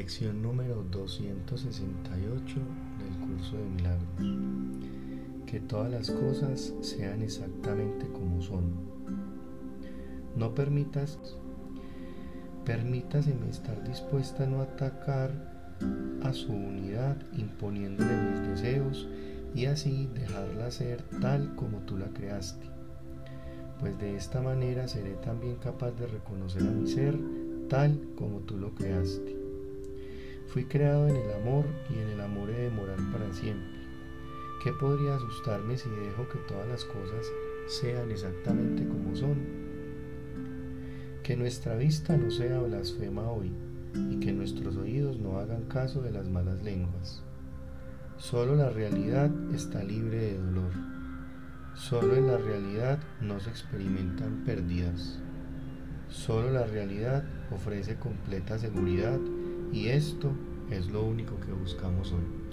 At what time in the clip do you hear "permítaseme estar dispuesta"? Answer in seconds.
12.64-14.44